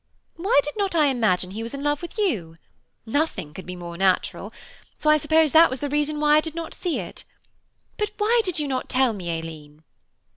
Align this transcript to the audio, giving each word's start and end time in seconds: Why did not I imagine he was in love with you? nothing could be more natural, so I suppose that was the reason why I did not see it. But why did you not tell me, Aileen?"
Why 0.35 0.59
did 0.63 0.73
not 0.77 0.95
I 0.95 1.05
imagine 1.09 1.51
he 1.51 1.61
was 1.61 1.75
in 1.75 1.83
love 1.83 2.01
with 2.01 2.17
you? 2.17 2.57
nothing 3.05 3.53
could 3.53 3.67
be 3.67 3.75
more 3.75 3.97
natural, 3.97 4.51
so 4.97 5.11
I 5.11 5.17
suppose 5.17 5.51
that 5.51 5.69
was 5.69 5.79
the 5.79 5.89
reason 5.89 6.19
why 6.19 6.37
I 6.37 6.41
did 6.41 6.55
not 6.55 6.73
see 6.73 6.97
it. 6.97 7.23
But 7.97 8.09
why 8.17 8.41
did 8.43 8.57
you 8.57 8.67
not 8.67 8.89
tell 8.89 9.13
me, 9.13 9.29
Aileen?" 9.29 9.83